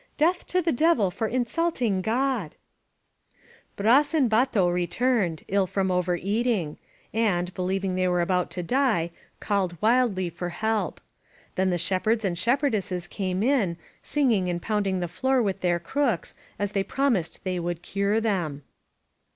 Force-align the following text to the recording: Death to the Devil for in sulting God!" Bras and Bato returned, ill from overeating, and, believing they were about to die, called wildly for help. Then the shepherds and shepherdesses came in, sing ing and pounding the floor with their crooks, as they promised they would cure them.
Death 0.17 0.47
to 0.47 0.63
the 0.63 0.71
Devil 0.71 1.11
for 1.11 1.27
in 1.27 1.45
sulting 1.45 2.01
God!" 2.01 2.55
Bras 3.75 4.15
and 4.15 4.31
Bato 4.31 4.73
returned, 4.73 5.43
ill 5.47 5.67
from 5.67 5.91
overeating, 5.91 6.79
and, 7.13 7.53
believing 7.53 7.93
they 7.93 8.07
were 8.07 8.19
about 8.21 8.49
to 8.49 8.63
die, 8.63 9.11
called 9.39 9.79
wildly 9.79 10.31
for 10.31 10.49
help. 10.49 11.01
Then 11.53 11.69
the 11.69 11.77
shepherds 11.77 12.25
and 12.25 12.35
shepherdesses 12.35 13.05
came 13.07 13.43
in, 13.43 13.77
sing 14.01 14.31
ing 14.31 14.49
and 14.49 14.59
pounding 14.59 15.01
the 15.01 15.07
floor 15.07 15.39
with 15.39 15.59
their 15.61 15.79
crooks, 15.79 16.33
as 16.57 16.71
they 16.71 16.83
promised 16.83 17.43
they 17.43 17.59
would 17.59 17.83
cure 17.83 18.19
them. 18.19 18.63